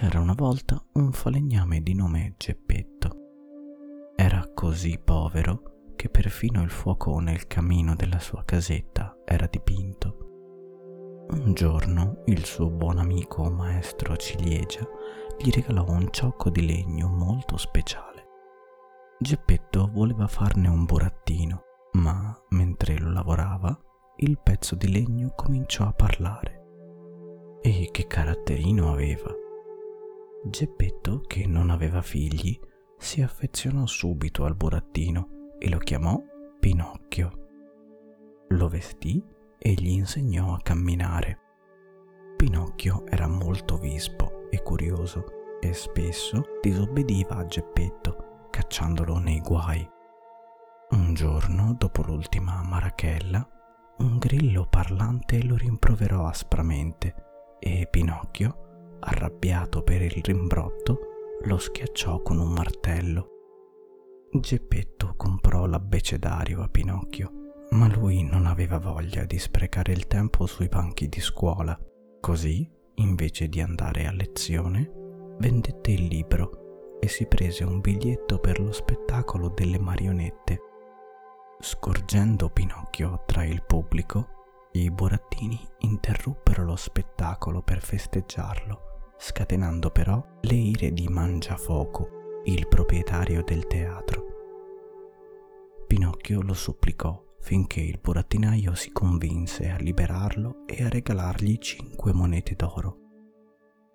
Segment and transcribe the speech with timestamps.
[0.00, 4.12] C'era una volta un falegname di nome Geppetto.
[4.14, 11.26] Era così povero che perfino il fuoco nel camino della sua casetta era dipinto.
[11.30, 14.86] Un giorno il suo buon amico maestro Ciliegia
[15.36, 18.24] gli regalò un ciocco di legno molto speciale.
[19.18, 21.62] Geppetto voleva farne un burattino,
[21.94, 23.76] ma mentre lo lavorava,
[24.18, 27.58] il pezzo di legno cominciò a parlare.
[27.62, 29.46] E che caratterino aveva!
[30.44, 32.58] Geppetto, che non aveva figli,
[32.96, 36.20] si affezionò subito al burattino e lo chiamò
[36.60, 37.46] Pinocchio.
[38.48, 39.22] Lo vestì
[39.58, 41.38] e gli insegnò a camminare.
[42.36, 45.24] Pinocchio era molto vispo e curioso
[45.60, 49.86] e spesso disobbediva a Geppetto, cacciandolo nei guai.
[50.90, 53.46] Un giorno, dopo l'ultima marachella,
[53.98, 58.67] un grillo parlante lo rimproverò aspramente e Pinocchio
[59.00, 60.98] arrabbiato per il rimbrotto,
[61.42, 63.36] lo schiacciò con un martello.
[64.30, 67.32] Geppetto comprò l'abbecedario a Pinocchio,
[67.70, 71.78] ma lui non aveva voglia di sprecare il tempo sui banchi di scuola.
[72.20, 74.90] Così, invece di andare a lezione,
[75.38, 80.60] vendette il libro e si prese un biglietto per lo spettacolo delle marionette.
[81.60, 84.28] Scorgendo Pinocchio tra il pubblico,
[84.72, 88.87] i burattini interruppero lo spettacolo per festeggiarlo
[89.18, 94.26] scatenando però le ire di Mangiafoco, il proprietario del teatro.
[95.86, 102.54] Pinocchio lo supplicò finché il burattinaio si convinse a liberarlo e a regalargli cinque monete
[102.54, 102.96] d'oro.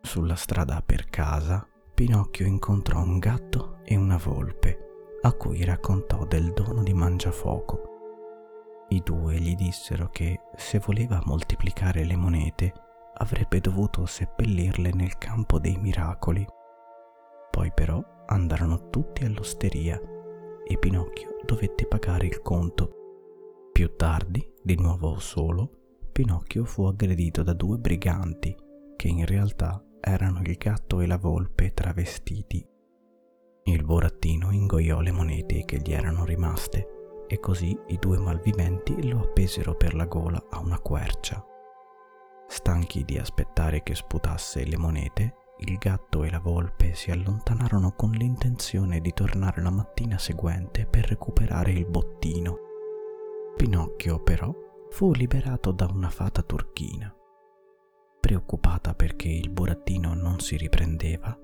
[0.02, 4.80] Sulla strada per casa, Pinocchio incontrò un gatto e una volpe,
[5.22, 7.92] a cui raccontò del dono di Mangiafoco.
[8.90, 12.74] I due gli dissero che se voleva moltiplicare le monete
[13.16, 16.46] avrebbe dovuto seppellirle nel campo dei miracoli.
[17.50, 20.00] Poi però andarono tutti all'osteria
[20.66, 23.70] e Pinocchio dovette pagare il conto.
[23.72, 28.56] Più tardi, di nuovo solo, Pinocchio fu aggredito da due briganti
[28.96, 32.66] che in realtà erano il gatto e la volpe travestiti.
[33.66, 39.22] Il burattino ingoiò le monete che gli erano rimaste e così i due malviventi lo
[39.22, 41.44] appesero per la gola a una quercia.
[42.48, 48.12] Stanchi di aspettare che sputasse le monete, il gatto e la volpe si allontanarono con
[48.12, 52.58] l'intenzione di tornare la mattina seguente per recuperare il bottino.
[53.56, 54.54] Pinocchio però
[54.90, 57.16] fu liberato da una fata turchina.
[58.20, 61.38] Preoccupata perché il burattino non si riprendeva,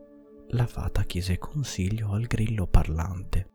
[0.49, 3.49] la fata chiese consiglio al grillo parlante.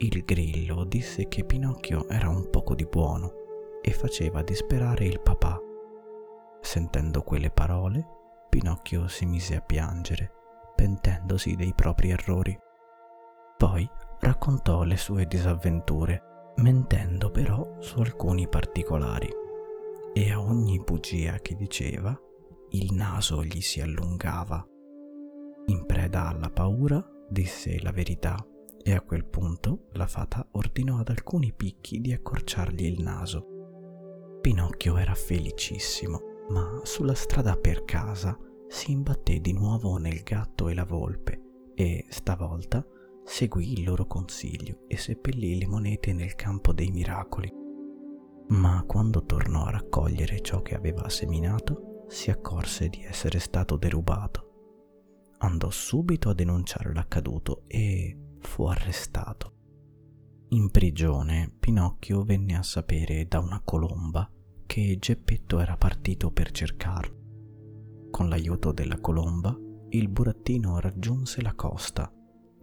[0.00, 3.32] Il grillo disse che Pinocchio era un poco di buono
[3.80, 5.63] e faceva disperare il papà
[6.74, 8.04] Sentendo quelle parole,
[8.48, 10.32] Pinocchio si mise a piangere,
[10.74, 12.58] pentendosi dei propri errori.
[13.56, 19.28] Poi raccontò le sue disavventure, mentendo però su alcuni particolari.
[20.14, 22.12] E a ogni bugia che diceva,
[22.70, 24.66] il naso gli si allungava.
[25.66, 28.34] In preda alla paura, disse la verità
[28.82, 34.40] e a quel punto la fata ordinò ad alcuni picchi di accorciargli il naso.
[34.40, 38.38] Pinocchio era felicissimo ma sulla strada per casa
[38.68, 42.84] si imbatté di nuovo nel gatto e la volpe e stavolta
[43.24, 47.52] seguì il loro consiglio e seppellì le monete nel campo dei miracoli.
[48.48, 54.50] Ma quando tornò a raccogliere ciò che aveva seminato, si accorse di essere stato derubato.
[55.38, 59.52] Andò subito a denunciare l'accaduto e fu arrestato.
[60.48, 64.30] In prigione Pinocchio venne a sapere da una colomba
[64.66, 67.22] che Geppetto era partito per cercarlo.
[68.10, 69.56] Con l'aiuto della colomba,
[69.90, 72.12] il burattino raggiunse la costa,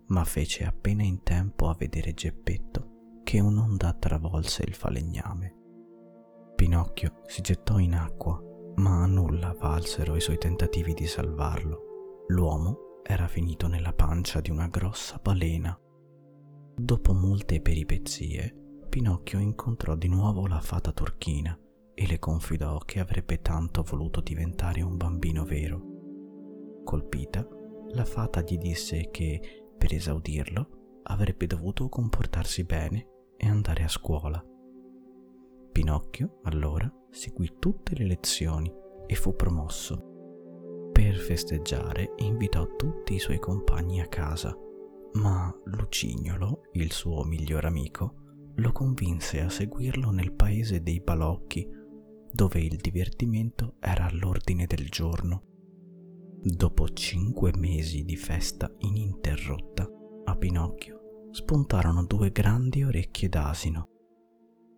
[0.07, 5.55] ma fece appena in tempo a vedere Geppetto che un'onda travolse il falegname.
[6.55, 8.41] Pinocchio si gettò in acqua,
[8.75, 12.25] ma a nulla valsero i suoi tentativi di salvarlo.
[12.27, 15.77] L'uomo era finito nella pancia di una grossa balena.
[16.75, 18.55] Dopo molte peripezie,
[18.89, 21.57] Pinocchio incontrò di nuovo la fata turchina
[22.01, 26.79] e le confidò che avrebbe tanto voluto diventare un bambino vero.
[26.83, 27.47] Colpita,
[27.89, 33.07] la fata gli disse che, per esaudirlo, avrebbe dovuto comportarsi bene
[33.37, 34.43] e andare a scuola.
[35.71, 38.73] Pinocchio, allora, seguì tutte le lezioni
[39.05, 40.89] e fu promosso.
[40.91, 44.57] Per festeggiare invitò tutti i suoi compagni a casa,
[45.13, 48.15] ma Lucignolo, il suo miglior amico,
[48.55, 51.77] lo convinse a seguirlo nel paese dei balocchi
[52.31, 55.43] dove il divertimento era all'ordine del giorno.
[56.43, 59.87] Dopo cinque mesi di festa ininterrotta,
[60.25, 63.87] a Pinocchio spuntarono due grandi orecchie d'asino.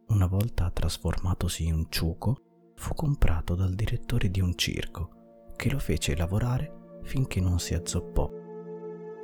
[0.08, 5.80] Una volta trasformatosi in un ciuco, fu comprato dal direttore di un circo, che lo
[5.80, 8.30] fece lavorare finché non si azzoppò.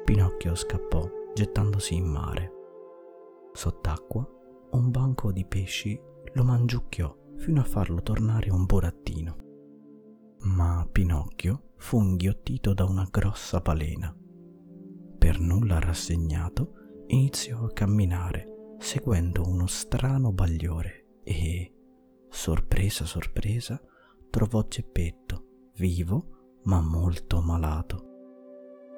[0.06, 2.52] Pinocchio scappò gettandosi in mare.
[3.54, 4.28] Sott'acqua,
[4.72, 6.00] un banco di pesci
[6.34, 9.36] lo mangiucchiò fino a farlo tornare un burattino.
[10.42, 14.16] Ma Pinocchio fu inghiottito da una grossa balena.
[15.18, 16.74] Per nulla rassegnato,
[17.08, 21.74] iniziò a camminare seguendo uno strano bagliore e,
[22.30, 23.82] sorpresa sorpresa,
[24.30, 28.06] trovò Geppetto, vivo ma molto malato.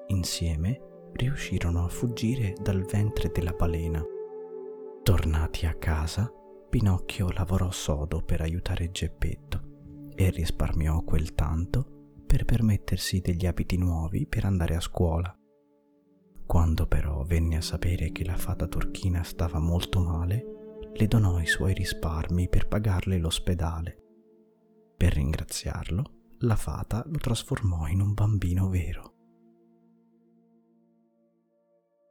[0.07, 4.03] Insieme riuscirono a fuggire dal ventre della balena.
[5.03, 6.31] Tornati a casa,
[6.71, 14.25] Pinocchio lavorò sodo per aiutare Geppetto e risparmiò quel tanto per permettersi degli abiti nuovi
[14.25, 15.37] per andare a scuola.
[16.45, 20.45] Quando però venne a sapere che la fata turchina stava molto male,
[20.93, 23.97] le donò i suoi risparmi per pagarle l'ospedale.
[24.95, 26.03] Per ringraziarlo,
[26.37, 29.10] la fata lo trasformò in un bambino vero.